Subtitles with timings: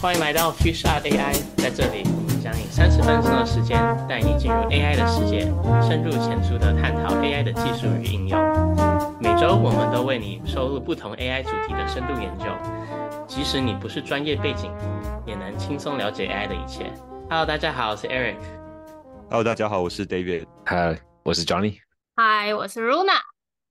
[0.00, 3.76] 欢迎来到 Fish Art AI，在这里我们将以三十分钟的时间
[4.08, 5.40] 带你进入 AI 的世界，
[5.82, 8.38] 深入浅出的探讨 AI 的技术与应用。
[9.18, 12.46] 每周我们都为你收录不同 AI 主题的深度研究，
[13.26, 14.70] 即使你不是专业背景，
[15.26, 16.92] 也能轻松了解 AI 的一切。
[17.28, 18.36] Hello，大家好，我是 Eric。
[19.28, 20.44] Hello，大家好，我是 David。
[20.66, 21.80] Hi，，我是 Johnny。
[22.14, 23.18] Hi，，我是 Runa。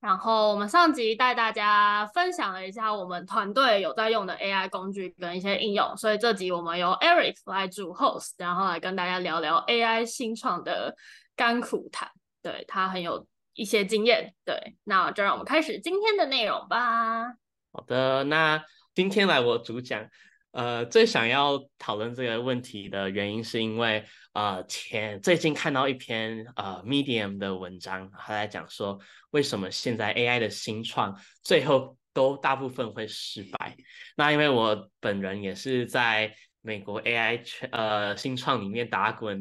[0.00, 10.94] 然后我们上集带大家分享了一下我们团队有在用的 AI 工具跟一些应用，所以这集我们由 Eric 来主 host，然后来跟大家聊聊 AI 新创的
[11.34, 12.08] 甘苦谈。
[12.40, 14.32] 对他很有一些经验。
[14.44, 17.34] 对，那就让我们开始今天的内容吧。
[17.72, 20.08] 好的，那今天来我主讲。
[20.52, 24.02] 呃，最想要讨论这个问题的原因，是因为
[24.32, 28.98] 呃前最近看到一篇呃 Medium 的文章，他在讲说
[29.30, 33.76] 为什么现在 AI 的新创最后都大部分会失败。
[34.16, 39.38] 那因为我本人也是在美国 AI 圈呃新创里面打滚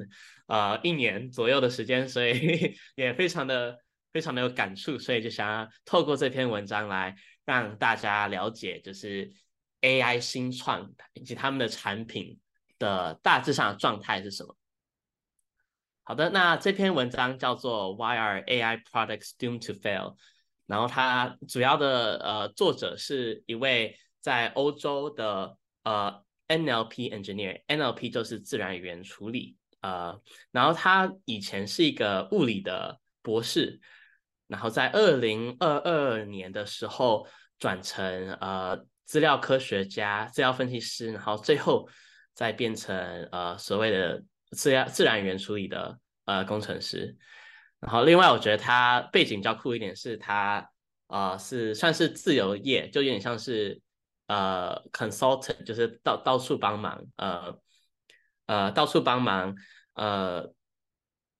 [0.47, 3.77] 呃一年左右的时间，所以 也非常的
[4.11, 9.31] 非常的有感触，所以就想要透过这篇文章来让大家了解，就是。
[9.81, 12.39] AI 新创以及他们的产品
[12.80, 14.56] 的大致上的状态是什么？
[16.03, 20.16] 好的，那这篇文章叫做 Why Are AI Products Doomed to Fail？
[20.66, 30.20] 然后它主要的呃作者是一位在欧洲的呃 NLP engineer，NLP 就是自然语言处理呃，
[30.52, 33.80] 然后他以前是一个物理的博士，
[34.48, 37.28] 然后在二零二二年的时候
[37.59, 38.86] 转成呃。
[39.08, 41.89] 资料科学家、资料分析师，然后最后
[42.36, 42.95] 再变成
[43.31, 47.17] 呃所谓的自然自然语言处理的呃工程师。
[47.80, 50.69] 然后另外，我觉得他背景较酷一点，是他
[51.08, 53.81] 呃是算是自由业，就有点像是
[54.27, 57.59] 呃 consultant，就是到到处帮忙，呃
[58.47, 59.55] 呃到处帮忙
[59.94, 60.52] 呃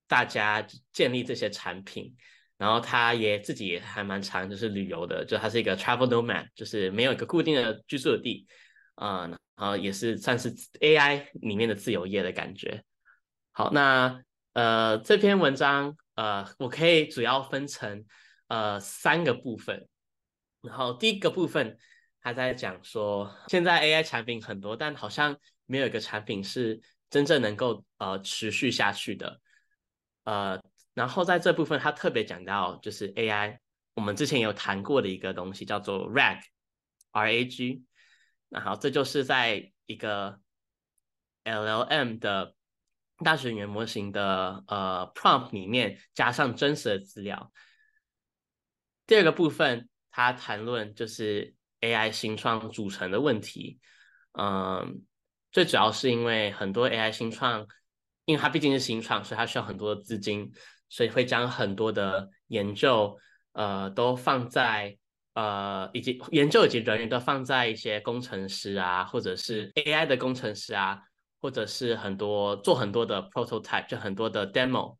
[0.08, 2.16] 大家建立这些产品。
[2.58, 8.48] 然后他也自己也还蛮常就是旅游的，就他是一个 travel nomad，就是没有一个固定的居住的地，
[8.96, 12.84] 啊、然后也是算是 AI 里面的自由业的感觉。
[13.52, 14.20] 好，那
[14.54, 18.04] 呃这篇文章呃我可以主要分成
[18.48, 19.88] 呃三个部分，
[20.62, 21.78] 然后第一个部分
[22.24, 25.38] 他在讲说，现在 AI 产品很多，但好像
[25.68, 26.82] 没有一个产品是
[27.12, 29.40] 真正能够呃持续下去的，
[30.24, 30.60] 呃。
[30.98, 33.60] 然后在这部分，他特别讲到就是 AI，
[33.94, 37.84] 我们之前有谈过的一个东西叫做 RAG，R-A-G，
[38.50, 40.40] 然后这就是在一个
[41.44, 42.56] LLM 的
[43.18, 47.52] 大学语言模型的呃 prompt 里面加上真实的资料。
[49.06, 53.80] 第二个部分，他谈论就是 AI 新创组成的问题，
[54.32, 55.04] 嗯，
[55.52, 57.68] 最主要是因为很多 AI 新创，
[58.26, 60.52] 因为它毕竟是新创，所以它需要很多的资金。
[60.90, 63.18] 所以会将很多的研究，
[63.54, 64.98] 呃，都放在
[65.34, 71.00] 呃，以及研究以及人员都放在一些工程师啊，或者是 AI 的工程师啊，
[71.42, 74.98] 或者是很多做很多的 prototype，就很多的 demo，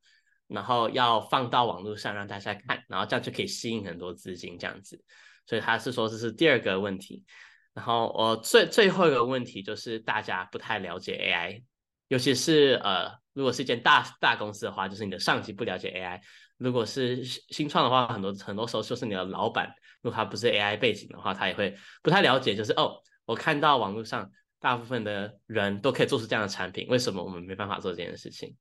[0.48, 5.04] 然后要放到网络上让大家看，然后这样就可以吸引很多资金这样子。
[5.46, 7.26] 所以他是说这是第二个问题。
[7.74, 11.64] 然后我最最后一个问题就是大家不太了解 AI，
[12.08, 13.18] 尤其是呃。
[13.38, 16.20] 如果是一间大大公司的话，就是你的上级不了解 AI；
[16.58, 22.56] 如果是新创的话，很多很多时候就是你的老板，如果他不是 AI 背景的话，他也会不太了解。
[22.56, 24.28] 就是哦，我看到网络上
[24.60, 28.56] 大部分的人都可以做出这样的产品，为什么我们没办法做这件事情？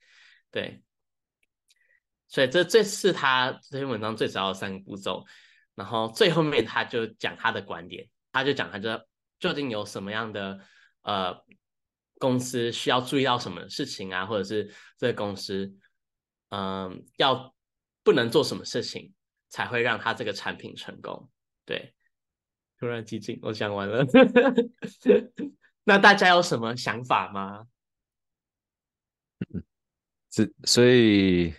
[0.51, 0.83] 对，
[2.29, 5.25] 所以这这是他这篇文章最主要的三个步骤。
[5.75, 8.91] 然后最后面他就讲他的观点，他就讲他就
[9.41, 10.61] 究竟有什么样的
[11.01, 11.43] 呃。
[12.19, 15.71] 公司需要注意到什么事情啊，或者是这个公司，
[16.49, 17.55] 嗯，要
[18.03, 19.13] 不能做什么事情
[19.49, 21.29] 才会让他这个产品成功？
[21.65, 21.93] 对，
[22.79, 24.05] 突然激进，我讲完了。
[25.85, 27.67] 那大家有什么想法吗？
[30.33, 31.55] 是，所以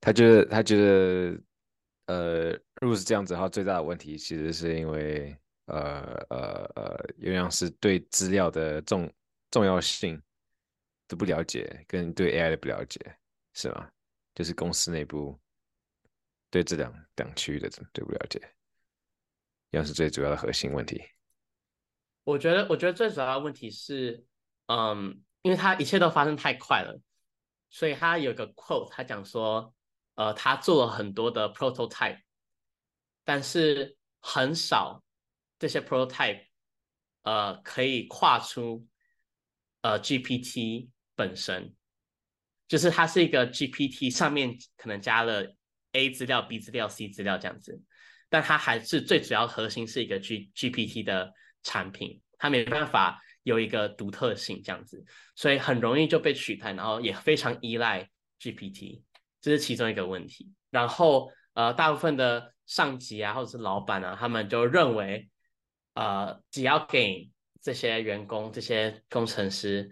[0.00, 1.40] 他觉得，他觉得，
[2.06, 2.50] 呃，
[2.80, 5.36] 如果是这样子的话，最大的问题其实是因为，
[5.66, 9.12] 呃呃呃，有样是对资料的重。
[9.50, 10.22] 重要性
[11.06, 13.18] 都不了解，跟对 AI 的不了解，
[13.54, 13.90] 是吗？
[14.34, 15.38] 就是公司内部
[16.50, 18.54] 对这两两区域的对不了解，
[19.70, 21.02] 要是最主要的核心问题。
[22.24, 24.24] 我觉得，我觉得最主要的问题是，
[24.66, 27.00] 嗯，因为它一切都发生太快了，
[27.70, 29.74] 所以他有个 quote，他讲说，
[30.14, 32.20] 呃，他做了很多的 prototype，
[33.24, 35.02] 但是很少
[35.58, 36.46] 这些 prototype，
[37.22, 38.86] 呃，可以跨出。
[39.82, 41.74] 呃 GPT 本身，
[42.66, 45.54] 就是它是一个 GPT 上面可能加了
[45.92, 47.80] A 资料、B 资料、C 资料这样子，
[48.28, 51.32] 但它还是最主要核心是一个 G GPT 的
[51.62, 55.04] 产品，它没办法有一个独特性这样子，
[55.34, 58.08] 所以很容易就被取代，然后也非常依赖
[58.40, 59.02] GPT，
[59.40, 60.52] 这是其中一个问题。
[60.70, 65.28] 然后呃，大部分的上级啊或者是老板啊，他们就认为，
[65.94, 69.90] 呃，只要给这些员工、这些工程师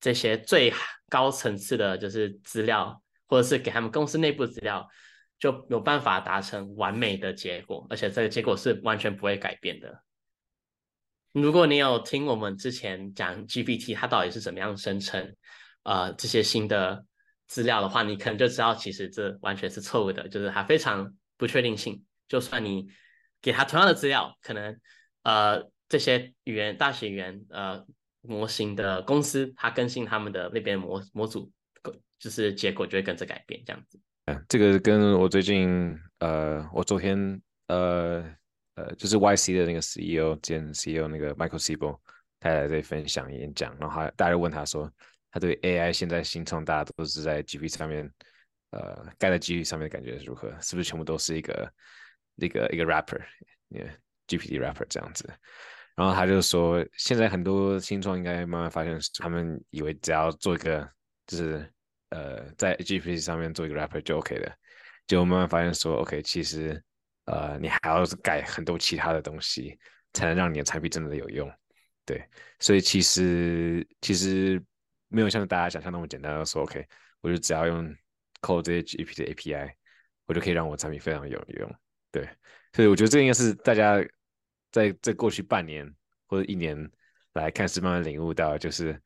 [0.00, 0.72] 这些最
[1.08, 4.88] 高层次的，就是资料，或者是给他们公司内部资料，
[5.38, 10.02] 就有办法达成完美的结果，而且这个结果是完全不会改变的。
[11.32, 15.34] 如果你有听我们之前讲 GPT 它到底是怎么样生成，
[15.82, 17.04] 呃，这些新的
[17.46, 22.04] 资料的话，你可能就知道其实这完全是错误的，就是它非常不确定性。
[22.28, 22.86] 就算你
[23.42, 24.78] 给它同样的资料，可能
[25.22, 25.68] 呃。
[25.88, 27.84] 这些语言大语言呃
[28.22, 31.50] 模型的公司，它更新他们的那边模模组，
[32.18, 34.00] 就是结果就会跟着改变这样子。
[34.24, 38.24] 嗯，这个跟我最近呃，我昨天呃
[38.74, 41.96] 呃，就是 YC 的那个 CEO 兼 CEO 那个 Michael Siebel，
[42.40, 44.92] 他来这里分享演讲，然后他大家问他说，
[45.30, 48.12] 他对 AI 现在新创大家都是在 GPT 上面
[48.70, 50.50] 呃盖在 GPT 上面的感觉如何？
[50.60, 51.72] 是不是全部都是一个
[52.36, 55.32] 一个一个 rapper，GPT rapper 这样子？
[55.96, 60.86] 然后他就说，现在很多新创应该慢慢发现，他们以为只要做一个，
[61.26, 61.72] 就是
[62.10, 64.54] 呃，在 GPT 上面做一个 rapper 就 OK 了，
[65.06, 66.78] 就慢慢发现说，OK，其实
[67.24, 69.78] 呃，你还要改很多其他的东西，
[70.12, 71.50] 才能让你的产品真的有用。
[72.04, 72.22] 对，
[72.60, 74.62] 所以其实其实
[75.08, 76.86] 没有像大家想象那么简单，说 OK，
[77.22, 77.90] 我就只要用
[78.42, 79.72] call 这些 GPT 的 API，
[80.26, 81.74] 我就可以让我产品非常有用。
[82.12, 82.28] 对，
[82.74, 83.98] 所以我觉得这应该是大家。
[84.76, 85.90] 在在过去半年
[86.26, 86.76] 或者一年
[87.32, 89.00] 来看，是慢慢领悟到，就是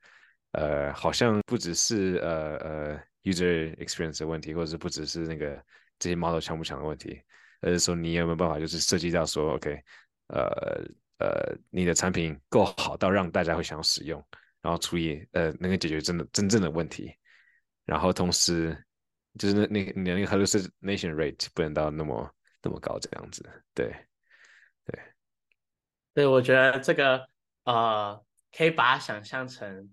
[0.51, 5.65] 呃，好像不只是呃呃 user experience 的问题，或者是不只是那个
[6.01, 7.23] 这些 model 强不强的问题，
[7.61, 9.81] 而是说你有没有办法，就是涉及到说，OK，
[10.27, 10.85] 呃
[11.19, 14.21] 呃，你的产品够好到让大家会想要使用，
[14.61, 17.15] 然后除以呃能够解决真的真正的问题，
[17.85, 18.77] 然后同时
[19.39, 23.95] 就是那那你的那个 hallucination rate 不能到那么那么高这样子，对。
[26.13, 27.25] 对，我觉得这个
[27.63, 28.21] 呃，
[28.53, 29.89] 可以把它想象成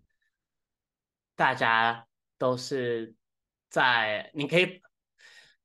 [1.35, 2.07] 大家
[2.39, 3.13] 都是
[3.69, 4.81] 在，你可以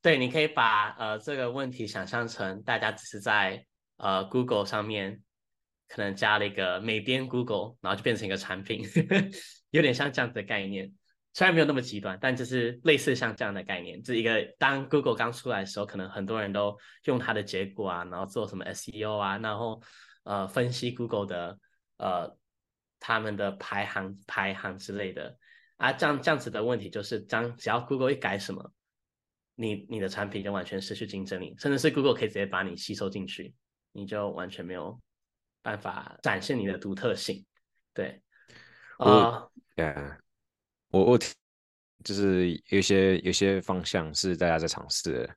[0.03, 3.65] 对，你可以把呃这个问题想象成大家只是在
[3.97, 5.23] 呃 Google 上面
[5.89, 8.85] 可能加了一个美编 Google，然后就变成一个产品，
[9.71, 10.93] 有点像这样子的概念。
[11.33, 14.03] 虽然没有那么极端，但就是类似像这样的概念。
[14.03, 19.83] 这一个当 Google 刚出来的时候，可能很多人都用它的结果啊，然后做什么 SEO 啊，然后。
[20.25, 21.59] 呃，分析 Google 的
[21.97, 22.37] 呃
[23.01, 25.37] 他们的排行排行之类的
[25.77, 28.73] 啊，这样这样子的问题就是，当只要 Google 一改什么，
[29.57, 33.53] 你你的产品就完全失去竞争力，甚至是 Google 可以直接把你吸收进去，
[33.91, 35.01] 你就完全没有
[35.61, 37.45] 办法展现你的独特性。
[37.93, 38.23] 对，
[38.99, 39.93] 啊，对，
[40.91, 41.19] 我我
[42.05, 45.37] 就是有些有些方向是大家在尝试的。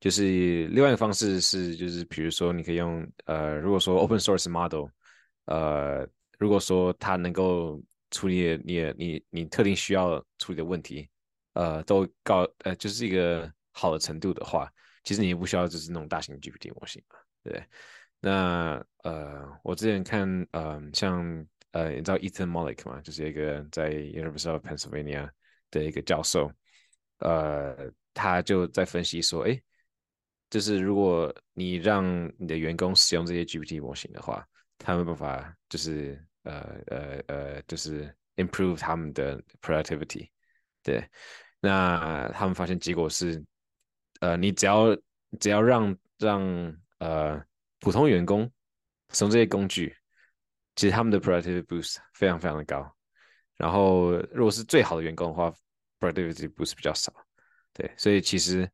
[0.00, 4.86] 就是另外一个方式是，就是比如说，你可以用呃，如果说 open source model，
[5.46, 6.06] 呃，
[6.38, 11.08] 如果说它能够处理你你你特定需要处理的问题，
[11.54, 17.60] 呃，都高呃，就是一个好的程度的话，其实你也不需要就是那种大型 GPT 模型嘛，对
[18.20, 23.00] 那呃，我之前看呃，像呃，你知道 Ethan Mollick 吗？
[23.00, 25.28] 就是一个在 University of Pennsylvania
[25.72, 26.52] 的一个教授，
[27.18, 29.60] 呃，他就在分析说，哎。
[30.50, 34.42] 就是如果你让你的员工使用这些 GPT 模型的话，
[34.78, 40.26] 他们办法就是呃呃呃，就是 improve 他们的 productivity。
[40.82, 41.06] 对，
[41.60, 43.44] 那他们发现结果是，
[44.20, 44.96] 呃，你只要
[45.38, 47.38] 只要让让呃
[47.80, 48.50] 普通员工
[49.12, 49.94] 使用这些工具，
[50.76, 52.90] 其实他们的 productivity boost 非常非常的高。
[53.56, 55.52] 然后如果是最好的员工的话
[56.00, 57.12] ，productivity boost 比较少。
[57.74, 58.66] 对，所以其实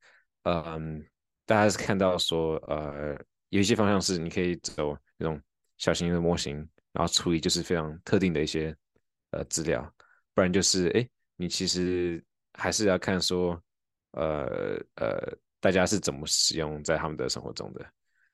[0.45, 1.05] 嗯。
[1.47, 3.15] 大家是看到说，呃，
[3.51, 5.41] 有一些方向是你可以走那种
[5.77, 6.57] 小型的模型，
[6.93, 8.75] 然后处理就是非常特定的一些
[9.31, 9.83] 呃资料，
[10.33, 12.25] 不然就是哎，你其实
[12.55, 13.63] 还是要看说，
[14.13, 17.87] 呃呃，大家是怎么使用在他们的生活中的，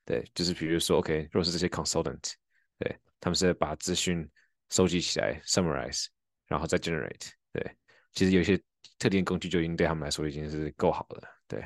[0.05, 2.33] 对，就是比如说，OK，如果是这些 consultant，
[2.79, 4.25] 对，他们是把资讯
[4.69, 6.05] 收集起来，summarize，
[6.47, 7.75] 然后再 generate，对，
[8.13, 8.57] 其实有些
[8.97, 11.61] 特定工具就已经对他们来说已经是够好了，对。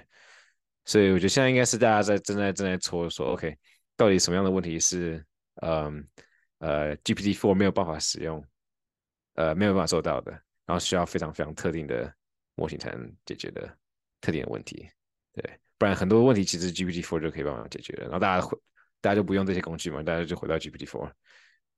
[0.85, 3.57] 所以我觉得现在应该是大家在正在正在搓说，OK，
[3.97, 5.25] 到底什么样的问题是，
[5.61, 6.07] 嗯
[6.59, 8.43] 呃，GPT Four 没有办法使用，
[9.33, 10.31] 呃没有办法做到的，
[10.65, 12.13] 然后需要非常非常特定的
[12.55, 13.67] 模型才能解决的
[14.21, 14.89] 特定的问题。
[15.33, 18.03] 对，不然很多问题其实 GPT Four 就可以帮忙解决了。
[18.03, 18.57] 然后大家回
[19.01, 21.11] 大家就不用这些工具嘛，大家就回到 GPT Four，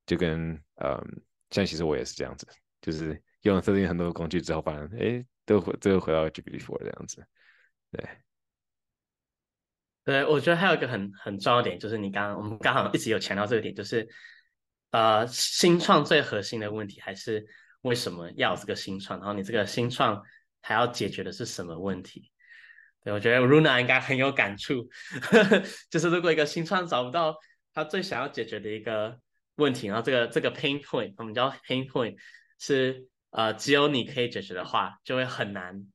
[0.05, 1.01] 就跟嗯，
[1.49, 2.47] 现在其实我也是这样子，
[2.81, 7.25] 就是用了特定很多工具之后，发现哎，都回都回到 GPT Four 这样子。
[7.91, 8.07] 对，
[10.07, 14.07] 对，我觉得还有一个很很重要的点，就是你刚刚我们刚好一直有强调这个点，就是
[14.91, 17.45] 呃，新创最核心的问题还是
[17.81, 20.23] 为什么要这个新创，然后你这个新创
[20.61, 22.31] 还要解决的是什么问题？
[23.03, 24.87] 对我觉得 Runa 应该很有感触，
[25.91, 27.35] 就是如果一个新创找不到
[27.73, 29.19] 他最想要解决的一个
[29.57, 32.15] 问题，然后这个这个 pain point，我们叫 pain point，
[32.59, 35.85] 是呃只有你可以解决的话，就会很难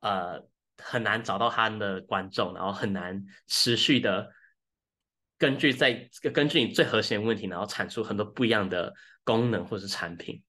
[0.00, 0.46] 呃。
[0.82, 4.28] 很难找到他的观众，然后很难持续的
[5.38, 10.42] 根据在根据你最核心的问题，然后产出很多不一样的功能或是产品。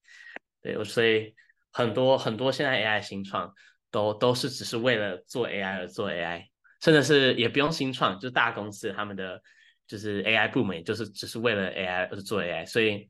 [0.62, 1.34] 对，所以
[1.70, 3.52] 很多很多现在 AI 新创
[3.90, 6.44] 都都是只是为了做 AI 而做 AI，
[6.82, 9.40] 甚至是也不用新创，就是大公司他们的
[9.86, 12.66] 就是 AI 部门，就是只是为了 AI 而做 AI。
[12.66, 13.08] 所以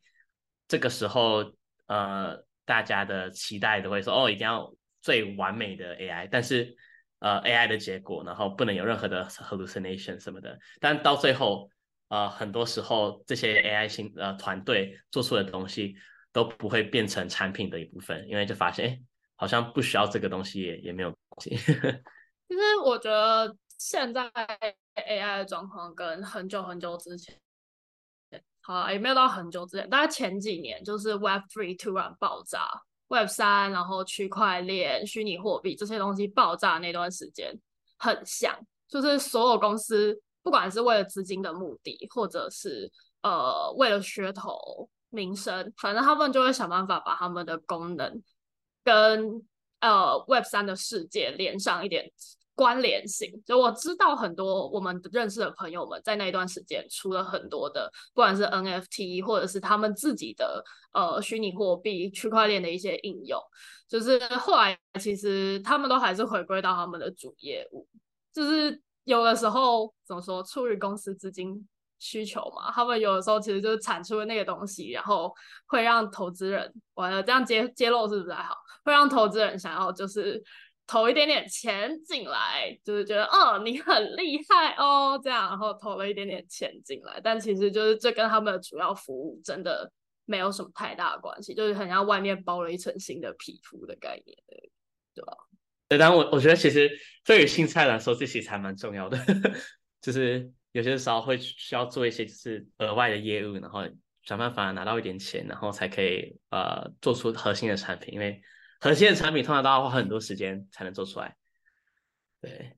[0.68, 1.50] 这个时候，
[1.86, 4.70] 呃，大家的期待都会说，哦，一定要
[5.00, 6.76] 最完美的 AI，但是。
[7.26, 10.56] 呃，AI 的结果，然后不能有任何的 hallucination 什么的。
[10.78, 11.68] 但到最后，
[12.06, 15.96] 呃，很多时候这些 AI 新呃团队做出的东西
[16.30, 19.00] 都不会变成产品的一部分，因为就发现，哎，
[19.34, 21.56] 好像不需要这个东西也也没有关系。
[22.46, 24.30] 其实我觉得现在
[24.94, 27.34] AI 的状况跟很久很久之前，
[28.60, 32.68] 好也没有到很久之前，大概前几年就是 Web3 突然爆炸。
[33.08, 37.56] Web 三，然后区块链、虚拟货币这些东西爆炸那段时间，
[37.98, 38.54] 很像，
[38.88, 42.90] 就是所有公司不管是为了资金的目的，或者是
[43.22, 48.22] 呃为了噱头、名声，反正他们就会想办法把他们的功能
[48.82, 49.42] 跟
[49.80, 52.12] 呃 Web 三的世界连上一点。
[52.56, 63.38] 关联性，就我知道很多我们认识的朋友们在那一段时间出了很多的，不管是 NFT 或者是他们自己的呃虚拟货币、区块链的一些应用，
[63.86, 67.86] 就是后来其实他们都还是回归到他们的主业务，
[68.32, 75.30] 就是有的时候怎么说，出于公司资金需求嘛，他们有的时候其实就是产出的那个东西，然后
[75.66, 80.42] 会让投资人完了这样揭揭露是不是还好，会让投资人想要就是。
[80.86, 89.90] 投一点点钱进来，就是觉得哦你很厉害哦，这样，然后投了一点点钱进来，但其实就是这跟他们的主要服务真的
[90.24, 94.38] 没有什么太大的关系，就是很像外面包了一层新的皮肤的概念，
[95.12, 95.32] 对吧？
[95.88, 96.88] 对，但我我觉得其实
[97.24, 99.18] 对于新菜来说，这其实还蛮重要的，
[100.00, 103.82] 就是有些时候会需要做一些就是额外的业务，然后
[104.22, 108.40] 想办法拿到一点钱，然后才可以呃做出核心的产品，因为。
[108.80, 111.36] 核心的产品通常都要花很多时间才能做出来，
[112.40, 112.76] 对。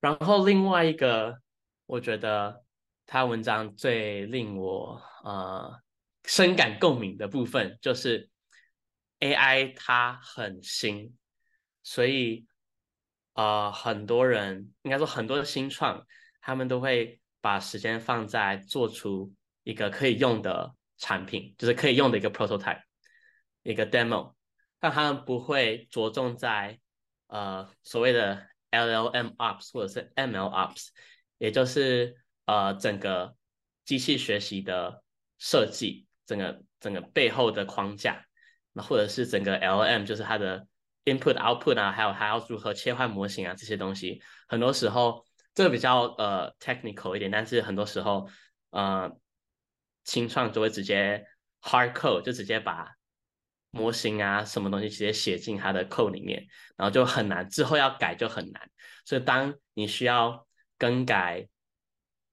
[0.00, 1.38] 然后另外一个，
[1.86, 2.64] 我觉得
[3.06, 5.80] 他文章最令我呃
[6.24, 8.28] 深感共鸣的部分，就是
[9.20, 11.14] AI 它很新，
[11.84, 12.46] 所以
[13.34, 16.04] 呃很多人应该说很多的新创，
[16.40, 19.32] 他们都会把时间放在做出
[19.62, 22.82] 一个可以用的产品，就是可以用的一个 prototype。
[23.62, 24.34] 一个 demo，
[24.80, 26.78] 但他们不会着重在
[27.28, 30.88] 呃所谓的 LLM ops 或者是 ML ops，
[31.38, 32.16] 也就是
[32.46, 33.36] 呃整个
[33.84, 35.02] 机器学习的
[35.38, 38.24] 设计，整个整个背后的框架，
[38.72, 40.66] 那或者是整个 LM 就是它的
[41.04, 48.28] input output 啊，还有还要如何切换模型啊这些东西，很多时候这个比较呃 technical 一点，但是很多时候
[48.70, 49.10] 呃
[50.04, 51.26] 清创就会直接
[51.60, 52.88] hard code 就直接把
[53.72, 58.70] 模型啊，什么东西直接写进它的 code 里面，然后就很难，之后要改就很难。
[59.04, 60.46] 所以当你需要
[60.78, 61.48] 更改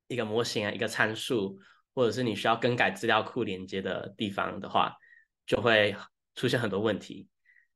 [0.07, 1.57] 一个模型啊，一个参数，
[1.95, 4.93] 或者是你需要更改资料库连接的地方的话，
[5.47, 5.95] 就会
[6.35, 7.27] 出现很多问题。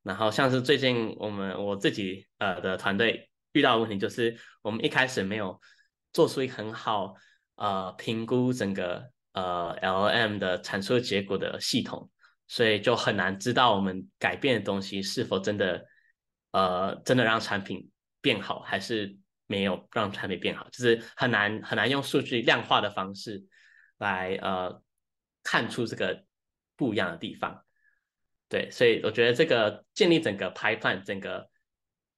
[0.01, 5.57] 然后像是最近我们我自己呃的团队遇到的问题，就是我们一开始没有
[6.11, 7.13] 做出一个很好
[7.55, 12.09] 呃评估整个呃 LM 的产出结果的系统。
[12.53, 15.83] 所以就很难知道我们改变的东西是否真的，
[16.51, 17.89] 呃，真的让产品
[18.21, 19.17] 变好，还是
[19.47, 23.43] 没有让产品变好，就是很难很难用数据量化的方式
[23.97, 24.83] 来呃
[25.41, 26.23] 看出这个
[26.75, 27.65] 不一样的地方。
[28.47, 31.49] 对，所以我觉得这个建立整个 pipeline，整个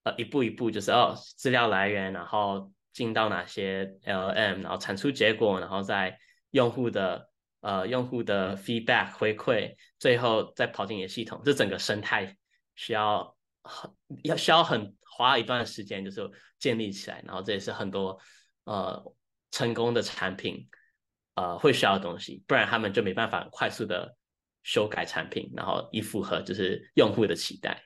[0.03, 6.19] 呃一步一步就是哦资料来源，然后进到哪些 LM，然后产出结果，然后在
[6.51, 7.29] 用户的。
[7.65, 12.37] 呃用户的 feedback 回馈，最后再跑进你的系统，这整个生态
[12.75, 13.91] 需要很
[14.23, 16.29] 要需要很花一段时间，就是
[16.59, 18.19] 建立起来，然后这也是很多
[18.65, 19.03] 呃
[19.49, 20.69] 成功的产品
[21.33, 24.15] 呃会需要的东西，不然他们就没办法快速的
[24.61, 27.83] 修改产品，然后以符合就是用户的期待，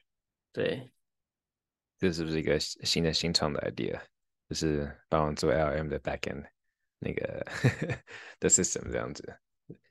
[0.51, 0.91] 对。
[1.97, 3.97] 这是不是一个新的新创的 idea？
[4.49, 6.43] 就是帮我做 LM 的 backend
[6.97, 7.45] 那个
[8.39, 9.39] 的 system 这样子。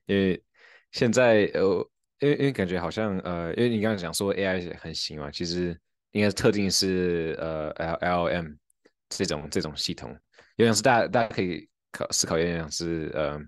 [0.09, 0.43] 因为
[0.91, 1.88] 现在呃，
[2.19, 5.79] 因为因为感觉好像呃，因为你刚刚讲说 AI 很行嘛，其实
[6.11, 8.57] 应该是特定是呃 LLM
[9.09, 10.11] 这种这种系统，
[10.57, 13.38] 有点是大大家可以考思考，有点是呃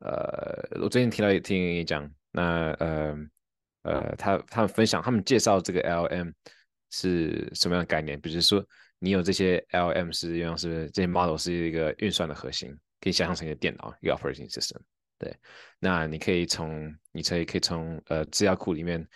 [0.00, 3.16] 呃，我最近听到听你讲，那呃
[3.84, 6.32] 呃，他他们分享，他们介绍这个 LM。
[6.90, 8.18] 是什么样的概念？
[8.18, 8.64] 比如说，
[8.98, 14.78] 你有这些 LM 是用是这些 model 是一个运算的核心，可以想象成一个电脑，一个 operating system。
[15.18, 15.36] 对，
[15.78, 19.06] 那你可以从你可以可以从呃资料库里面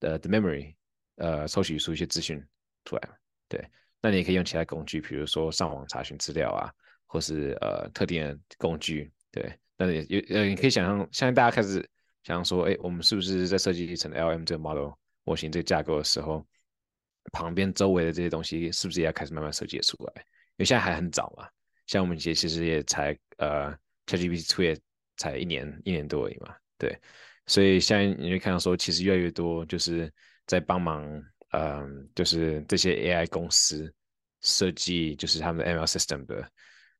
[0.00, 0.74] 的 the memory
[1.16, 2.42] 呃抽取出一些资讯
[2.84, 3.08] 出来。
[3.48, 3.64] 对，
[4.00, 6.72] 那你也可以用其他工具，比如说上网查询资料啊，
[7.06, 9.12] 或是呃特定的工具。
[9.30, 11.80] 对，那也也呃你可以想象，现在大家开始
[12.22, 14.92] 想象说，哎，我们是不是在设计一层 LM 这个 model
[15.24, 16.46] 模型这个架构的时候？
[17.32, 20.12] 旁边周围的这些东西是不是也要开始慢慢设计出来？
[20.16, 21.48] 因为现在还很早嘛，
[21.86, 23.74] 像我们其实也才呃
[24.04, 24.78] ，ChatGPT 出也
[25.16, 26.98] 才一年一年多而已嘛，对，
[27.46, 30.12] 所以现在你会看到说，其实越来越多就是
[30.46, 31.04] 在帮忙，
[31.50, 33.92] 嗯，就是这些 AI 公司
[34.42, 36.48] 设计，就是他们的 ML system 的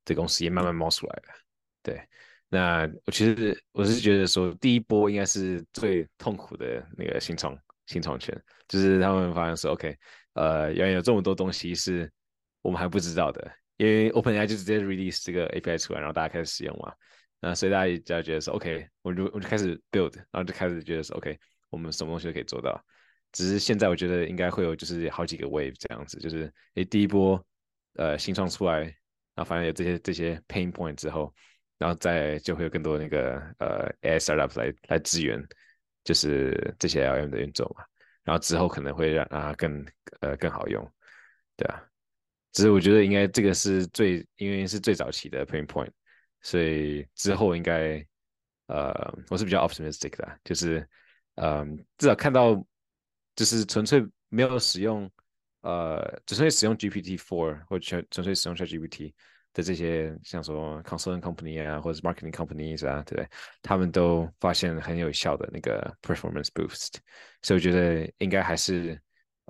[0.05, 1.35] 这公司也慢慢冒出来了，
[1.83, 2.01] 对。
[2.49, 7.59] 那我其实我是觉得说，第一波应该是最痛苦的那个新创。
[7.87, 8.35] 新创圈
[8.67, 9.95] 就是他们发现说，OK，
[10.33, 12.11] 呃，原来有这么多东西是
[12.63, 16.91] 我们还不知道的，因为 OpenAI 就直接 release 这个 API 出来，然后大家开始使用嘛，
[17.45, 21.39] 那所以大家就觉得说，OK，我就我就开始 build，然后就开始觉得说，OK，
[21.71, 22.83] 我们什么东西都可以做到，
[23.33, 27.45] 只是现在我觉得应该会有就是好几个 wave 这样子，就是诶第一波
[27.97, 28.95] 呃新创出来，然
[29.37, 31.35] 后反正有这些这些 pain point 之后，
[31.79, 35.45] 然后再就会有更多那个呃 AI startup 来来支援。
[36.05, 37.83] 就是这些 LM 的运作嘛，
[38.25, 39.83] 然后之后可能会让它更
[40.21, 40.87] 呃更好用，
[41.57, 41.83] 对啊，
[42.53, 45.89] 只是我觉得应该这个是最因为是最早期的 pain point，
[46.45, 48.07] 所以之后应该
[48.69, 50.89] 呃我是比较 optimistic 的，就是
[51.35, 52.55] 嗯至少看到
[53.35, 55.11] 就是纯粹没有使用
[55.63, 59.13] 呃纯粹使用 GPT four 或者纯纯粹使用 ChatGPT。
[59.57, 63.29] 的这些像说 consulting company 啊，或者是 marketing companies 啊，对不对？
[63.63, 66.95] 他们都发现很有效的那个 performance boost，
[67.41, 69.01] 所以我觉得应该还是，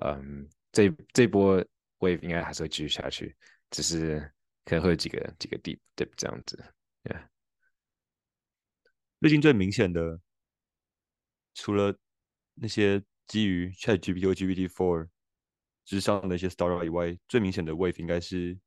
[0.03, 1.59] 嗯，这这波
[1.97, 3.35] wave 应该还是会继续下去，
[3.71, 4.19] 只是
[4.63, 6.63] 可能会有几个几个 deep deep 这样子。
[7.05, 7.27] Yeah，
[9.21, 10.19] 最近最明显的，
[11.53, 11.97] 除了
[12.55, 15.07] 那些基于 ChatGPT 或 GPT-4
[15.85, 18.57] 之上的一些 startup 以外，最明显的 wave 应该是。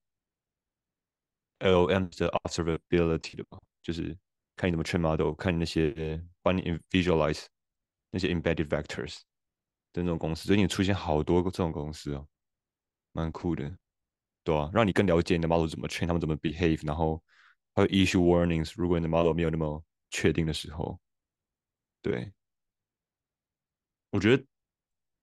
[1.61, 4.17] L M 的 observability 的吧，就是
[4.55, 7.47] 看你怎么 train model，看那些帮你 visualize
[8.13, 9.23] 那些 embedded vectors
[9.93, 12.29] 的那种公司，最近出现好多这种公司哦，
[13.11, 13.77] 蛮酷的，
[14.45, 17.21] 对啊，让你更了解你的 model 怎么 train，他们怎么 behave，然后
[17.79, 20.99] 还有 issue warnings，如果你的 model 没有那么确定的时候，
[22.03, 22.33] 对，
[24.11, 24.45] 我觉得，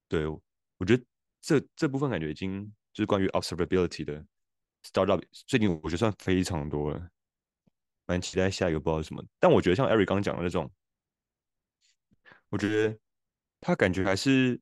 [0.08, 1.04] 对，我觉得
[1.42, 4.26] 这这部分感觉已经就是关于 observability 的。
[4.84, 7.10] startup 最近我觉得算非常多了，
[8.06, 9.22] 蛮期待下一个不知道是什么。
[9.38, 10.72] 但我觉得像 Eric 刚讲的那种，
[12.48, 12.98] 我觉得
[13.60, 14.62] 他感觉还是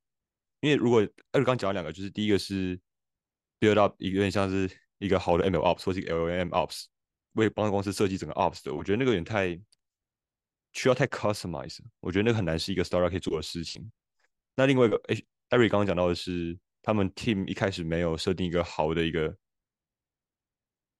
[0.61, 1.03] 因为如果
[1.33, 2.81] Eric 刚讲了两个，就是第一个是
[3.59, 6.85] build up 一个有点像是一个好的 ML ops 或是 LLM ops
[7.33, 9.59] 为帮公司设计整个 ops 的，我觉得那个有点太
[10.71, 13.91] 需要太 customize，我觉得那个很难是一个 Star 可以做的事情。
[14.55, 15.15] 那另外一个，哎
[15.49, 19.35] ，Eric 刚刚讲到的是他们 team 一开始没有设定一个好的一个。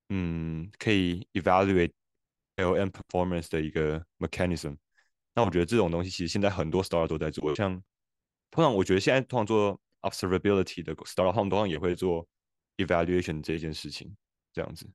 [0.10, 1.92] 嗯，可以 evaluate
[2.58, 4.78] L M performance 的一个 mechanism。
[5.34, 7.56] 那我觉得这种东西其实现在很多 Star 都在做。
[7.56, 7.82] 像
[8.52, 12.28] 通常我觉得现在通常做 observability 的 Star，他们通常也会做
[12.78, 14.16] evaluation 这件事情。
[14.52, 14.88] 这样子，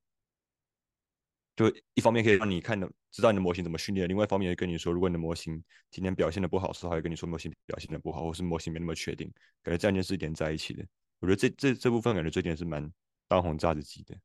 [1.59, 9.29] 就一方面可以让你看的知道你的模型怎么训练，另外一方面也跟你说，如果你的模型今天表现的不好时候，会跟你说模型表现的不好，或是模型没那么确定。
[9.61, 10.85] 感觉这两件事连在一起的。
[11.19, 12.89] 我觉得这这这部分感觉最近是蛮
[13.27, 14.15] 当红炸子鸡的。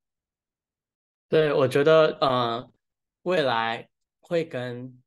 [1.28, 2.70] 对，我觉得呃，
[3.22, 3.88] 未来
[4.20, 5.02] 会跟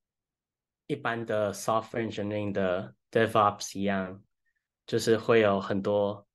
[0.88, 4.22] 一般的 software engineering 的 DevOps 一样，
[4.86, 6.28] 就是会有很多，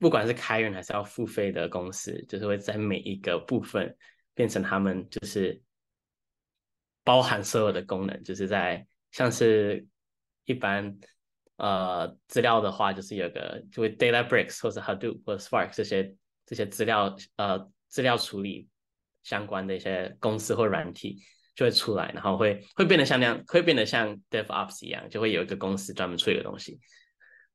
[0.00, 3.96] 不管是开源还是要付费的公司，就是会在每一个部分
[4.38, 5.60] 变成他们就是
[7.02, 9.84] 包含所有的功能，就是在像是
[10.44, 10.96] 一般
[11.56, 16.14] 呃资料的话，就是有个就会 DataBricks 或者 Hadoop 或者 Spark 这些
[16.46, 18.68] 这些资料呃资料处理
[19.24, 21.20] 相关的一些公司或软体
[21.56, 26.78] 就会出来，然后会会变得像那样，会变得像 DevOps 一样，就会有一个公司专门处理的东西。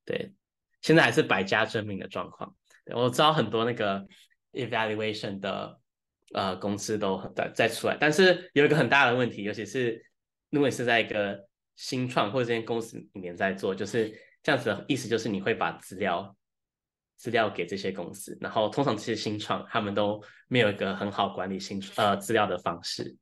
[0.03, 0.33] 对，
[0.81, 2.53] 现在还是百家争鸣的状况。
[2.93, 4.05] 我知道很多那个
[4.51, 5.79] evaluation 的
[6.33, 10.03] 呃公司都在在出来，但是有一个很大的问题，尤其是
[10.49, 16.35] 如果你是在一个新创或者这间公司里面在做，就是这样子的意思，就是你会把资料
[17.15, 23.15] 资料给这些公司，然后通常这些新创他们都没有一个很好管理新呃资料的方式，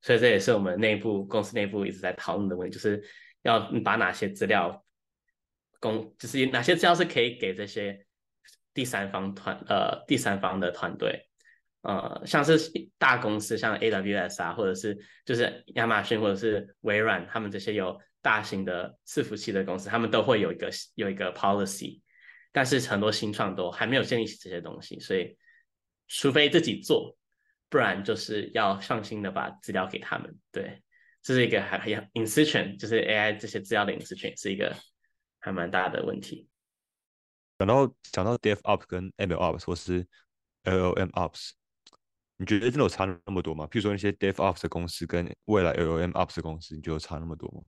[0.00, 3.02] 所以这也是我们内部公司内部一直在讨论的问题，就是
[3.42, 4.84] 要把哪些资料
[5.80, 8.04] 公就是哪些资料是可以给这些
[8.74, 11.28] 第三方团呃第三方的团队。
[11.82, 12.56] 呃，像是
[12.96, 22.00] 大公司，像 AWS 啊，或者是就是亚马逊或者是微软，他们这些有大型的伺服器的公司，他们都会有一个有一个 policy，
[22.52, 25.36] 但是很多新创都还没有建立起这些东西，所以
[26.06, 27.16] 除非自己做，
[27.68, 30.38] 不然就是要上心的把资料给他们。
[30.52, 30.80] 对，
[31.20, 34.72] 这是一个还还隐私权，就是 AI 这些资料的隐私权是一个
[35.40, 36.48] 还蛮大的问题。
[37.58, 40.06] 讲到讲到 DevOps 跟 MLOps 或是
[40.62, 41.50] LLMOps。
[42.42, 43.66] 你觉得真的有差那么多吗？
[43.66, 47.62] 譬如说那些 DevOps 的公司跟未来 LLMOps 的公司，你觉得差那么多吗？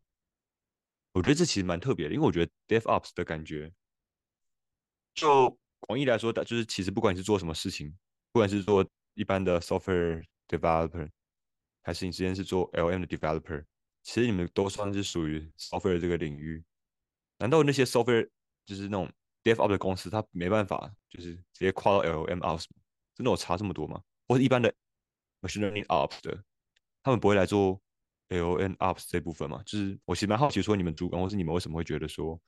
[1.13, 3.73] 我觉得这其实蛮特别的，因为我觉得 DevOps 的感觉，
[5.15, 7.97] 就广义来说，就是其实不管你是做什么事情，
[8.33, 8.85] 不管是做
[9.15, 11.09] 一般的 software developer，
[11.81, 13.65] 还是你之前是做 LM 的 developer，
[14.03, 16.65] 其实你们都算是属于 software 这个领域。
[17.39, 18.29] 难道那些 software
[18.67, 19.09] 就是那种
[19.45, 22.65] DevOps 的公司，它没办法就是直接跨到 LMOps？
[23.15, 24.03] 真的有差这么多吗？
[24.27, 24.73] 或者一般的
[25.41, 26.43] machine learning ops 的，
[27.03, 27.81] 他们不会来做
[28.29, 29.63] LM ops 这部分嘛？
[29.65, 32.41] 就是我其实蛮好奇，说你们主管或是你们为什么会觉得说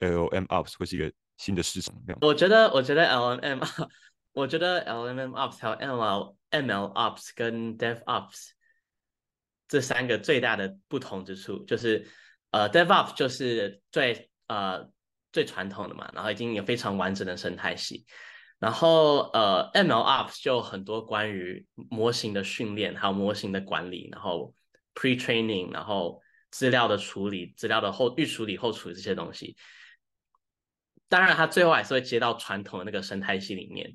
[0.00, 1.94] LM ops 会是一个新的市场？
[2.20, 3.60] 我觉得，我觉得 LM，
[4.32, 8.50] 我觉得 LM ops 还有 ML ML ops 跟 Dev ops
[9.66, 12.06] 这三个最大的不同之处，就是
[12.52, 14.88] 呃 Dev ops 就是最呃
[15.32, 18.06] 最传统的嘛，然后已经有非常完整的生态系。
[18.64, 24.54] 然后呃，MLOps 就很多关于模型的训练，还有模型的管理，然后
[24.94, 29.54] pre-training，然后资料的处理，资料的后预处理、后处理这些东西。
[31.10, 33.94] 当然，它最后还是会接到传统的那个生态系里面，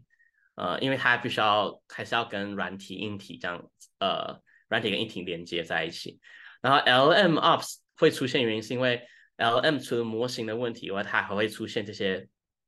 [0.54, 6.20] 呃，因为它必须要还是要跟软体、硬体这样，呃，软体跟硬体连接在一起。
[6.62, 9.02] 然后 LMOps 会出现原因是因为
[9.38, 12.28] LM 除了模型的问题以外，它还会出现这些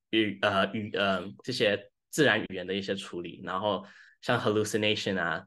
[0.10, 1.91] 语呃语呃这些。
[2.12, 3.84] 自然语言的一些处理，然后
[4.22, 5.44] 像 hallucination 啊，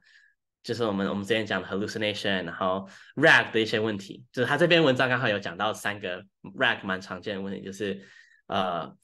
[0.63, 6.25] 就是我们我们之前讲的 hallucination，然后 rag 的一些问题，就是他这篇文章刚好有讲到三个
[6.57, 8.03] rag 蛮常见的问题，就是
[8.47, 8.97] 呃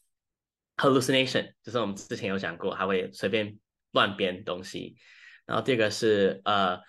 [0.75, 3.57] hallucination，就是我们之前有讲过，他会随便
[3.91, 4.97] 乱编东西，
[5.45, 6.79] 然后第二个是呃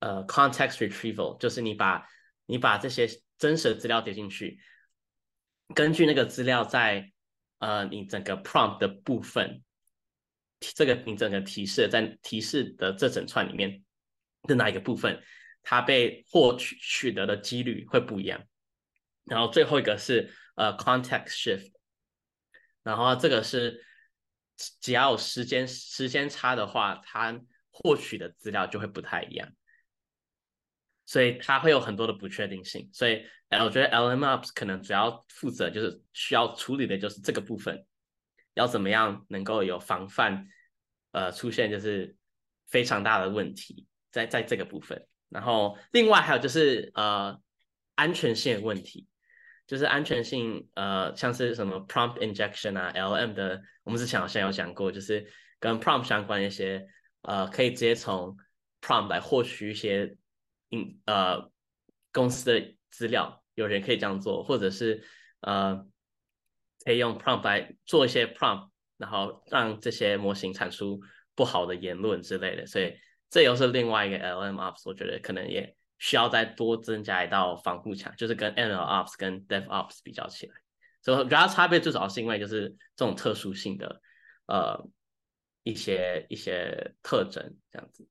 [0.00, 2.04] 呃 context retrieval，就是你把
[2.46, 4.58] 你把这些真实的资料叠进去，
[5.76, 7.12] 根据那个资料在
[7.60, 9.62] 呃你整个 prompt 的部分。
[10.60, 13.82] 这个你整个提示在提示的这整串里面
[14.42, 15.22] 的哪一个部分，
[15.62, 18.42] 它被获取取得的几率会不一样。
[19.24, 21.72] 然后最后一个是呃 context shift，
[22.82, 23.84] 然后这个是
[24.80, 27.38] 只要有时间时间差的话，它
[27.70, 29.48] 获取的资料就会不太一样。
[31.06, 32.90] 所以它会有很多的不确定性。
[32.92, 37.86] 所以我觉得 LMOps 可能主要负责就是需要处理的就是这个部分。
[38.58, 40.48] 要怎么样能够有防范，
[41.12, 42.16] 呃，出现就是
[42.66, 45.06] 非常大的问题在在这个部分。
[45.28, 47.40] 然后另外还有就是呃
[47.94, 49.06] 安全性的问题，
[49.64, 55.24] 就是安全性呃像是什么 prompt injection 啊，LM 的，我们之前好像有讲过，就是
[55.60, 56.84] 跟 prompt 相关一些
[57.22, 58.36] 呃可以直接从
[58.80, 60.16] prompt 来获取一些
[60.72, 61.48] 嗯呃
[62.12, 65.04] 公司的资料，有人可以这样做，或者是
[65.42, 65.86] 呃。
[66.88, 70.98] 可以用 prompt 来做一些 prompt，然后让这些模型产出
[71.34, 72.96] 不好的言论之类的，所以
[73.28, 80.54] 这又是另外一个 LMOps，我觉得可能也需要再多增加一道防护墙，就是跟 MLOps 跟 DevOps 比较起来，
[81.02, 84.00] 所以主要差别最主要是因为就是这种特殊性的
[84.46, 84.82] 呃
[85.64, 88.08] 一些一些特征这样子。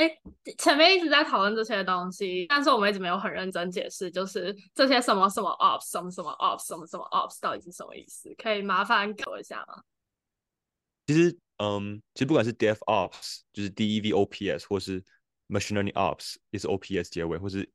[0.00, 0.18] 哎，
[0.56, 8.34] 前面一直在讨论这些东西，但是我们一直没有很认真解释，就是这些什么什么 ops，什么什么 ops，什么什么 ops 到底是什么意思？
[8.42, 9.82] 可以麻烦给我一下吗？
[11.06, 15.02] 其实，嗯，其实不管是 DevOps，就是 DevOps，或是
[15.48, 17.68] Machine Learning Ops，也是 OPS 结尾，或是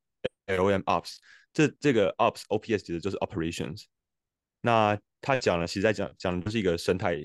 [0.48, 1.18] LM Ops，
[1.54, 3.84] 这这个 Ops OPS 其实就是 Operations。
[4.62, 7.16] 那他讲了，其实在讲讲的就是一个生态，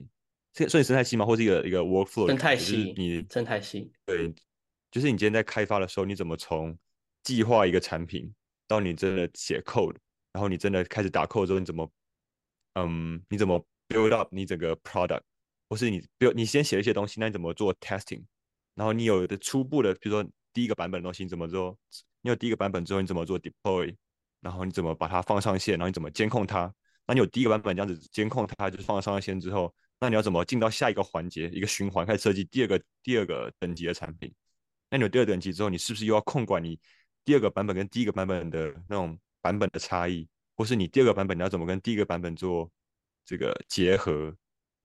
[0.53, 1.25] 这算生态系吗？
[1.25, 2.27] 或是一个一个 workflow？
[2.27, 4.35] 生态就是系，你生态系，对，
[4.91, 6.77] 就是你今天在开发的时候，你怎么从
[7.23, 8.33] 计划一个产品
[8.67, 9.97] 到你真的写 code，
[10.33, 11.91] 然后你真的开始打 code 之后，你怎么，
[12.75, 15.23] 嗯，你怎么 build up 你整个 product，
[15.69, 16.03] 或是你
[16.35, 18.25] 你先写一些东西，那你怎么做 testing？
[18.75, 21.79] 然后你有的初步的，比如说第一个版本的东西，你怎么做？
[22.23, 23.95] 你有第一个版本之后，你怎么做 deploy？
[24.41, 25.79] 然后你怎么把它放上线？
[25.79, 26.73] 然后你怎么监控它？
[27.07, 34.33] 那你有第一个版本这样子监控它，就是放上线之后，那你要怎么进到下一个环节，一个循环开始设计第二个第二个等级的产品？
[34.91, 36.79] 那你有第二等级之后，你是不是又要控管你
[37.25, 42.71] 第二个版本跟第一个版本的那种版本的差异，或是你第二个版本你要怎么跟第一个版本做
[43.25, 44.35] 这个结合？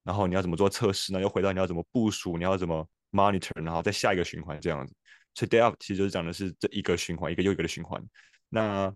[0.03, 1.19] 然后你要怎么做测试呢？
[1.19, 4.93] 又回到你要怎么部署，你要怎么 monitor，然后再下一个循环这样子。
[5.33, 7.99] 所以 DevOps 其实就是讲的是这一个循环，一个又一个的循环。
[8.47, 8.93] 那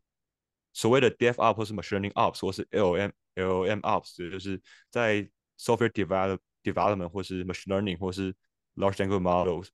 [0.73, 7.75] 所谓的 DevOps 或是 Machine Learning Ops 或是 LM LM Ops，就是在 Software Develop Development 或是 Machine
[7.75, 8.31] Learning 或是
[8.75, 9.69] Large Language Models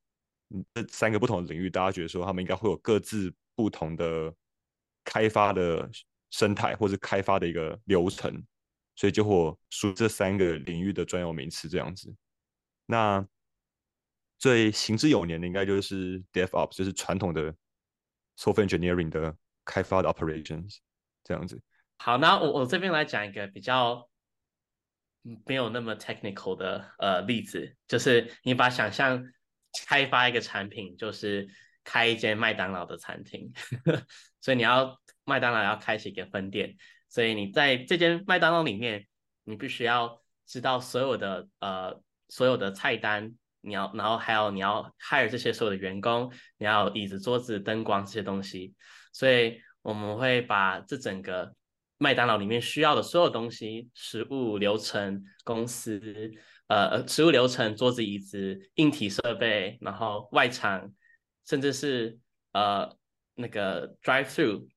[0.74, 4.34] 这三个不同的领域，大家觉得说他们应该会有各自不同的
[5.04, 5.90] 开发的
[6.32, 8.44] 生态或是开发的一个流程，
[8.96, 12.14] 所以就会输这三个领域的专有名词这样子。
[12.86, 13.26] 那
[14.38, 17.54] 最行之有年的应该就是 DevOps，就是传统的
[18.38, 20.78] Software Engineering 的开发的 Operations
[21.24, 21.62] 这样子。
[21.98, 24.10] 好，那我我这边来讲一个比较
[25.46, 29.26] 没有那么 technical 的呃例子，就是你把想象
[29.88, 31.48] 开发一个产品，就是
[31.84, 33.52] 开一间麦当劳的餐厅，
[34.42, 36.76] 所以你要麦当劳要开启一个分店，
[37.10, 39.06] 所以你在这间麦当劳里面，
[39.44, 48.74] 你必须要知道所有的呃所有的菜单，你要然后还有你要 hire 这些所有的员工，你要椅子、桌子、灯光这些东西，
[49.14, 51.54] 所以我们会把这整个
[51.98, 56.32] 麦当劳里面需要的所有东西，食物流程、公司，
[56.68, 60.92] 呃呃，食物流程、桌子、椅子、硬体设备，然后外场，
[61.46, 62.18] 甚至是
[62.54, 62.98] 呃
[63.36, 64.68] 那个 drive through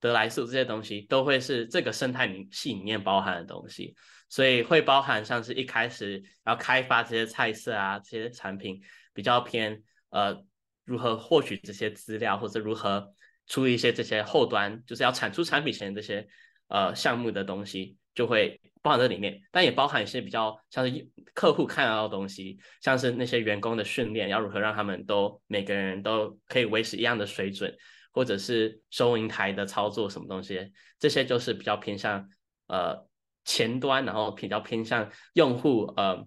[0.00, 3.94] 得来速这些东西，都会是这个生态里系里面包含的东西，
[4.28, 8.80] 所以会包含像是一开始要开发这些菜色啊，这些产品
[9.12, 10.42] 比较偏呃
[10.84, 13.14] 如何获取这些资料，或者如何
[13.46, 16.26] 出一些这些后端，就是要产出产品前这些。
[16.68, 27.72] 呃，项目的东西就会包含在里面，但也包含一些比较像是客户看到的东西，像是那些员工的训练，要如何让他们都每个人都可以维持一样的水准，
[28.12, 32.28] 或者是收银台的操作什么东西，这些就是比较偏向
[32.66, 33.06] 呃
[33.44, 36.26] 前端，然后比较偏向用户呃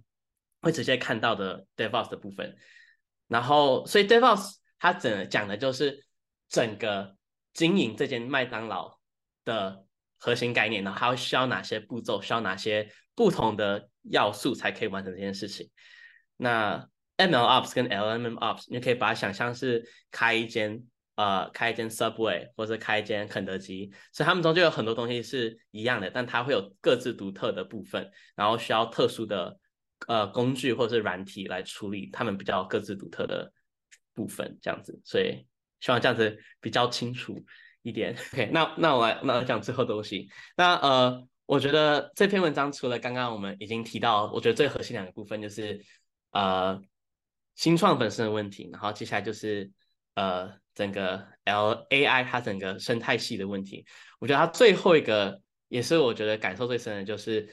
[0.62, 2.56] 会直接看到的 DevOps 的部分。
[3.28, 6.06] 然后，所以 DevOps 它整讲的就是
[6.48, 7.18] 整个
[7.54, 8.98] 经营这间麦当劳
[9.44, 9.85] 的。
[10.26, 15.70] 核心概念，然后还需要哪些步骤，需要哪些不同的要素才可以完成这件事情。
[16.36, 16.84] 那
[17.16, 20.84] MLOps 跟 LMMOps，你可以把它想象是开一间
[21.14, 29.60] 呃开一间 Subway 或者开一间肯德基，所以他们中间有很多东西是一样的，但它会有各自独特的部分，然后需要特殊的
[30.08, 33.54] 呃工具或者是软体来处理他们比较各自独特的
[34.16, 35.00] 部分，这样子。
[35.06, 35.46] 所以
[35.82, 37.46] 希望这样子比较清楚。
[37.86, 40.28] 一点， OK，那那我来那我讲最后东西。
[40.58, 45.80] 那呃，我觉得这篇文章除了刚刚我们已经提到，我觉得最核心两个部分就是
[46.32, 46.82] 呃
[47.54, 49.70] 新创本身的问题，然后接下来就是
[50.16, 53.86] 呃整个 L A I 它整个生态系的问题。
[54.18, 57.48] 我觉得它最后一个也是我觉得感受最深的，就是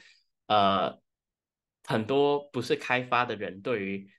[0.47, 0.97] 呃
[1.83, 4.09] 很多不是开发的人对于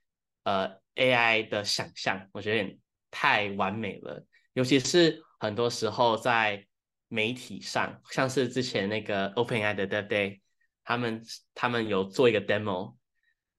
[0.45, 2.79] 呃 A I 的想象，我觉得
[3.11, 5.24] 太完美了，尤其是。
[5.45, 6.67] 很多时候在
[7.09, 10.41] 媒体上，像是之前那个 OpenAI 的 Dev Day，
[10.83, 11.23] 他们
[11.55, 12.97] 他们有做一个 demo，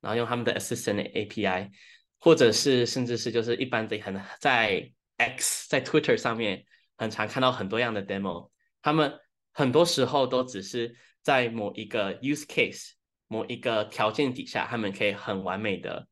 [0.02, 1.70] 然后用他们的 Assistant API，
[2.18, 6.66] 或者是甚至是就是一般的很在 X 在 Twitter 上面
[6.98, 8.50] 很常看到很多样的 demo，
[8.82, 9.14] 他们
[9.54, 12.94] 很多时候都只是在某一个 use case
[13.28, 16.08] 某一个条件底下，他们可以很完美的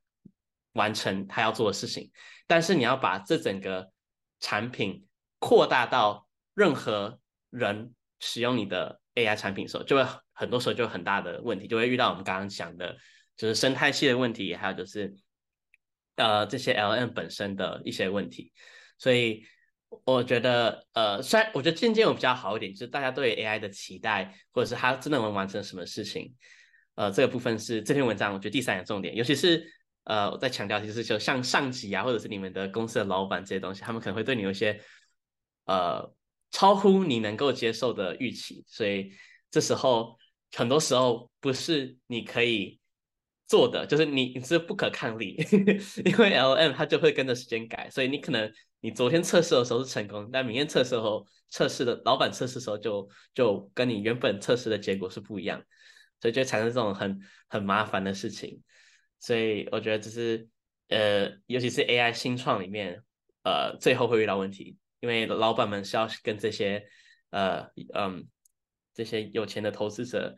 [0.73, 2.11] 完成他要做的事情，
[2.45, 3.91] 但是你要把这整个
[4.39, 5.05] 产品。
[5.43, 12.95] 扩大到任何人使用你的 AI 产品的时候，就会很多时候就有很大的问题，就会遇到我们刚刚讲的，
[13.35, 15.13] 就是生态系的问题，还有就是
[16.15, 18.53] 呃这些 LM 本身的一些问题。
[18.97, 19.43] 所以
[20.05, 26.33] 我觉得呃，虽然我觉得渐渐有比较好一点，就是大家对 AI 的期待，或者是它真的能完成什么事情，
[26.95, 29.69] 呃，这个部分是这篇文章我觉得第三个重点，尤其是
[30.05, 34.79] 呃我在强调，其实就像上级啊，或者是你们的公司的老板这些东西，他们可能会对你有些。
[35.65, 36.13] 呃，
[36.51, 39.11] 超乎你能够接受的预期，所以
[39.49, 40.17] 这时候
[40.53, 42.79] 很多时候不是你可以
[43.47, 45.35] 做的，就是你你是不可抗力，
[46.05, 55.63] 因为 L M 它就会跟着时间改，所以你可能你昨天测试的时候是成功，但明天测试后测试的老板测试时候就就跟你原本测试的结果是不一样，
[56.21, 58.61] 所以就产生这种很很麻烦的事情，
[59.19, 60.47] 所以我觉得这是
[60.89, 63.01] 呃，尤其是 A I 新创里面，
[63.43, 64.77] 呃，最后会遇到问题。
[65.03, 66.81] 因为老板们是要跟这些
[67.31, 68.25] 呃嗯
[68.93, 70.33] 这些有钱的投资者，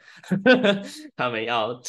[1.15, 1.79] 他们要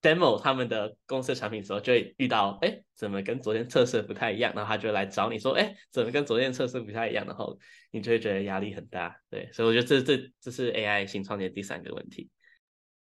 [0.00, 7.58] demo 他们的公司产品的时候，就会遇到哎怎么跟昨天测试不太一样，然后他就来找你说哎怎么跟昨天测试不太一样，然后
[7.90, 9.14] 你就会觉得压力很大。
[9.28, 12.30] 对，所以我觉得这这这是 AI 新创建第三个问题。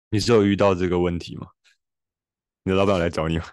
[0.09, 1.47] 你是有遇到这个问题吗？
[2.63, 3.45] 你的老板来找你吗？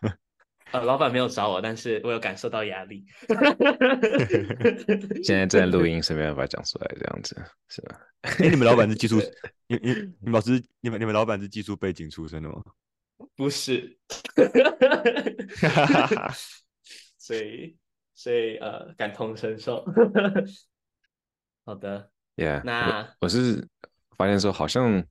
[0.72, 3.04] 呃，老板没有找我，但是我有感受到压力。
[5.22, 7.37] 现在正在录音，是没办法讲出来，这样子
[7.68, 8.00] 是吧？
[8.22, 9.20] 哎，你们老板是技术，
[9.66, 12.62] 你你你们老师，你们你们老板是技术背景出身的吗？
[13.37, 13.96] 不是，
[17.18, 17.76] 所以
[18.14, 19.85] 所以呃，感同身受。
[21.64, 23.66] 好的，Yeah，那我是
[24.16, 25.04] 发现说，好像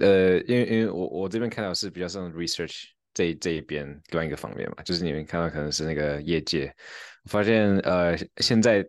[0.00, 2.93] 呃，因为因为我我这边看到是比较像 research。
[3.14, 6.74] 这这一边另外一个方面嘛，就是你们看到可能是那个业界，
[7.30, 8.86] 发现呃现在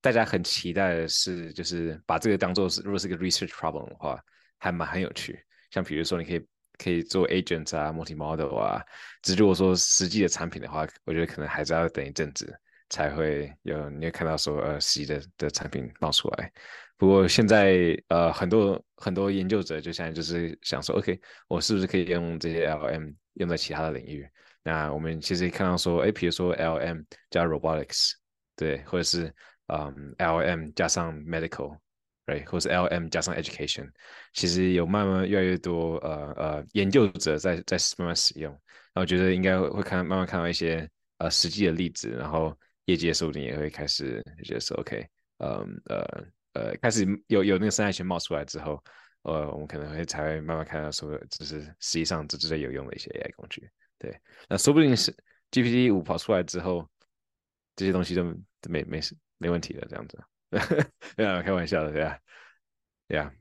[0.00, 4.18] 大家很期待的是，就是把这个当做是如果是个 research problem 的话，
[4.58, 5.38] 还蛮很有趣。
[5.70, 6.46] 像比如说你可以
[6.78, 8.82] 可以做 agent 啊，multi model 啊，
[9.22, 12.56] 只是如果说实际的产品的话，我觉得可能还是要等一阵子
[12.88, 16.52] 才会有你会看到说呃实际的的产品冒出来。
[16.96, 24.28] 不过现在呃很多很多研究者就现在就是想说，OK，我是不是可以用这些 LM 用在其他的领域？
[24.62, 28.12] 那我们其实看到说，哎，比如说 LM 加 robotics，
[28.56, 29.32] 对，或者是
[29.68, 31.78] 嗯 LM 加上 medical，
[32.26, 33.88] 对，或者是 LM 加上 education，
[34.32, 38.52] 其实有慢慢越来越多呃呃研究者在在慢慢使用。
[38.94, 45.06] 然后觉得应该会看慢慢看到一些呃实际的例子，然后业界说不定也会开始觉得说，OK，
[45.38, 46.24] 嗯呃。
[46.56, 48.82] 呃，开始有有那个生态圈冒出来之后，
[49.26, 53.68] 呃，我们可能会才会慢慢看到说，就是实际上这是有用的一些 AI 工具。
[53.98, 54.16] 对，
[54.48, 55.12] 那说不定是
[55.50, 56.88] GPT 五跑出来之后，
[57.74, 58.22] 这些东西都
[58.70, 60.22] 没没事没问题的这样子。
[61.16, 62.18] 对啊，开玩笑的，对啊，
[63.08, 63.32] 对啊。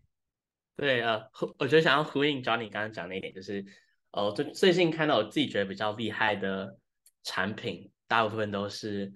[0.76, 1.22] 对啊，
[1.60, 3.64] 我觉得想要呼应 Johnny 刚刚讲那一点，就是
[4.12, 6.80] 哦，最最近看到我自己觉得比较厉害的
[7.24, 9.14] 产品，大部分都是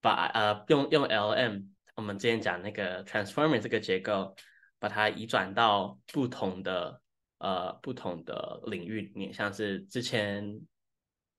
[0.00, 1.68] 把呃用用 LM。
[1.94, 4.34] 我们之前讲那个 transformer 这个结构，
[4.80, 7.00] 把它移转到不同的
[7.38, 10.60] 呃不同的领域里面，像是之前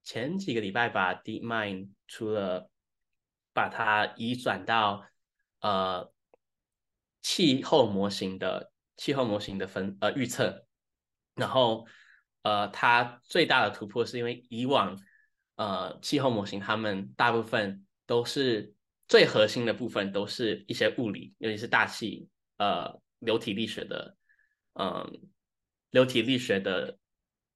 [0.04, 2.70] 前几个礼拜吧，DeepMind 出了
[3.52, 5.04] 把它移转到
[5.60, 6.10] 呃
[7.22, 10.66] 气候模型的气候模型的分呃预测，
[11.36, 11.86] 然后
[12.44, 14.98] 呃它最大的突破是因为以往
[15.56, 18.74] 呃气候模型它们大部分都是。
[19.08, 24.16] 最核心的部分都是一些物理，尤其是大气，呃，流体力学的，
[24.74, 25.22] 嗯，
[25.90, 26.98] 流体力学的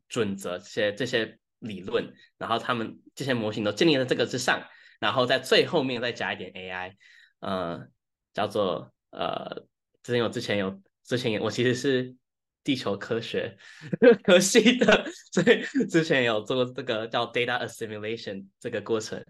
[0.08, 4.65] 准则，这些这些理论，然后他们这些模型都建立在这个之上，
[4.99, 6.95] 然后在最后面再加一点 AI，
[7.39, 7.86] 呃，
[8.34, 9.65] 叫做呃，
[10.01, 12.15] 之前有之前有之前我其实是
[12.63, 13.58] 地球科学
[14.23, 19.23] 科系的，所以之前有做过这个叫 data assimilation 这个过程。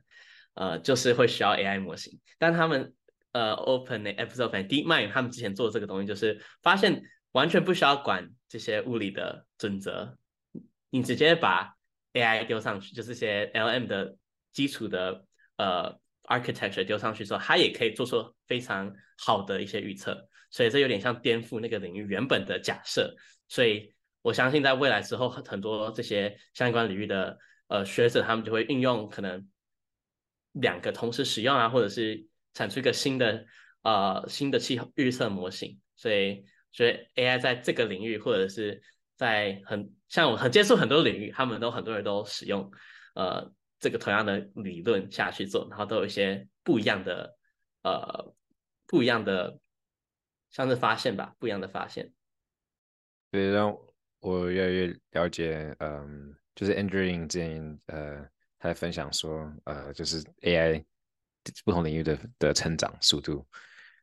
[0.58, 2.93] 呃，就是会需要 AI 模型，但他们
[3.36, 10.15] 呃，Open 的 Episode DeepMind 他们之前做这个东西，就是发现完全不需要管这些物理的准则，
[10.89, 11.76] 你直接把
[12.13, 14.15] AI 丢上去，就是些 LM 的
[14.54, 15.26] 基础的
[15.58, 23.13] 呃 architecture 丢上去之后，它也可以做出非常好的一些预测，所以这有点像颠覆那个领域原本的假设，
[23.50, 29.45] 所以我相信在未来之后，很多这些相关领域的呃学者，他们就会运用可能。
[30.62, 32.26] 两个同时使用啊，或者是
[32.56, 33.45] 产出一个新的
[33.84, 38.82] 呃新的气候预测模型，所以所以 AI 在这个领域或者是
[39.16, 42.72] 在很像我很接触很多领域，他们都很多人都使用
[43.14, 47.38] 呃这个同样的理论下去做，然后都有一些不一样的
[47.84, 48.34] 呃
[48.88, 49.60] 不一样的
[50.49, 52.12] 像是发现吧，不一样的发现。
[53.30, 53.78] 对，让
[54.22, 58.28] 我越来越了解，嗯，就是 Andrew 之前呃。
[58.58, 60.84] 他分享说，呃，就是 AI
[61.64, 63.46] 不同领域的的成长速度，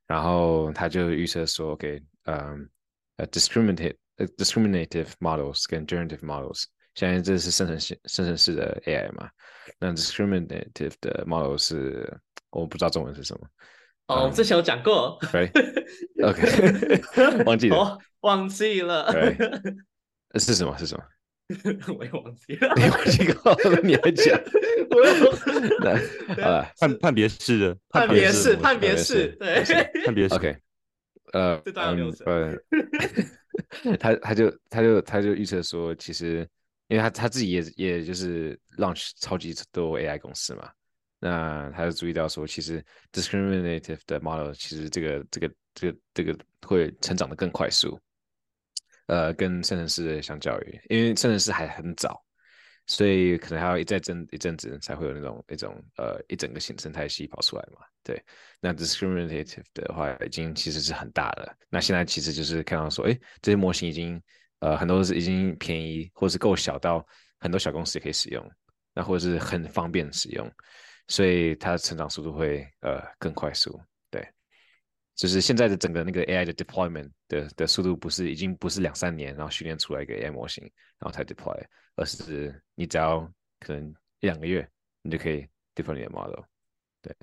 [0.07, 2.69] 然后他就预测说，OK，嗯，
[3.17, 3.97] 呃，discriminative
[4.37, 6.65] discriminative models 跟 generative models，
[6.95, 9.29] 现在这是生成式生成式的 AI 嘛？
[9.79, 12.13] 那 discriminative 的 model 是
[12.51, 13.49] 我不知道中文是什么。
[14.09, 15.19] 哦，之前有讲过。
[15.31, 15.51] 对
[16.23, 17.77] ，OK，忘记了。
[17.77, 19.11] 哦，忘记了。
[19.13, 19.37] 对，
[20.39, 20.77] 是什么？
[20.77, 21.05] 是什么？
[21.97, 22.73] 我也忘记了。
[22.77, 23.55] 你 忘记过？
[23.83, 24.41] 你还讲？
[24.91, 25.31] 我又好
[25.85, 30.35] 了，判判别式的判别式式，判别 式，对，判别式。
[30.35, 30.57] OK，
[31.33, 36.47] 呃，这当然没有呃，他他就他就他就预测说，其实
[36.89, 40.71] 因为他他自己也也就是 launch 超级多 AI 公司嘛，
[41.21, 47.99] 那他就注意到说，其实 discriminative 的 model 其实这个这个这个这个会成长的更快速，
[49.13, 52.25] 呃，跟生成式相较于，因为生成式还很早。
[52.87, 57.79] 所以可能还要一再阵一阵子才会有那种一种呃一整个新生态系跑出来嘛。
[58.03, 58.21] 对，
[58.61, 61.57] 那 discriminative 的话已经其实是很大的。
[61.71, 64.21] 那现在其实就是看到说，哎，这些模型已经
[64.61, 67.07] 呃很多是已经便宜，或者是够小到
[67.39, 68.51] 很多小公司也可以使用，
[68.95, 70.51] 那或者是很方便使用，
[71.07, 73.81] 所以它的成长速度会呃更快速。
[75.15, 80.65] 就是现在的整个那个 AI 的 deployment 的的速度不是已经不是两三年然后训练出来一个 AI 模型
[80.99, 81.63] 然后才 deploy。
[81.95, 83.21] 而是你只要
[83.61, 83.87] 可能
[84.21, 84.67] 一两个月，
[85.03, 86.41] 你就可以 deploy 你的 model，
[87.03, 87.15] 对，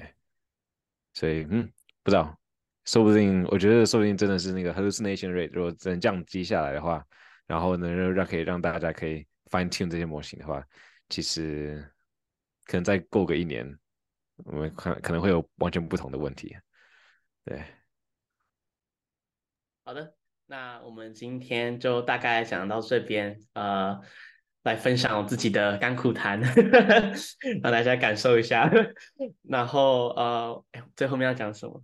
[1.12, 1.68] 所以嗯，
[2.04, 2.40] 不知道，
[2.86, 7.04] 说不定我觉得说不定真的是那个 hallucination rate 如果真降低下来的话，
[7.48, 10.64] 然后能让可以让大家可以 fine tune 这些模型的话，
[11.10, 11.84] 其实
[12.66, 13.76] 可能再过个一年，
[14.46, 16.56] 我们可可能会有完全不同的问题，
[17.44, 17.64] 对。
[19.90, 20.14] 好的，
[20.46, 24.00] 那我们今天就大概讲到这边，呃。
[24.64, 26.40] 来分享我自己的甘苦谈，
[27.64, 28.70] 让大家感受一下。
[29.48, 30.66] 然后呃，
[30.98, 31.82] 最后面要讲什么？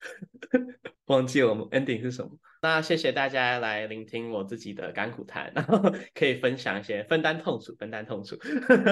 [1.06, 2.30] 忘记我们 ending 是什么？
[2.60, 5.82] 那谢谢大家来聆听我自己的甘苦谈，然后
[6.14, 8.36] 可以分享一些分担痛楚，分担痛楚。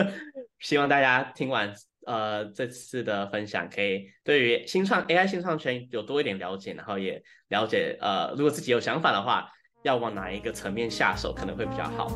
[0.59, 1.73] 希望大家听完
[2.11, 9.49] 呃这次的分享，可以对于新创 AI 新创圈有多一点了解，然后也了解呃，如果自己有想法的话，
[9.85, 12.11] 要往哪一个层面下手可能会比较好。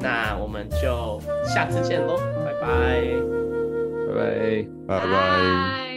[0.00, 2.68] 那我们就下次见喽，拜拜，
[4.08, 5.89] 拜拜，拜拜。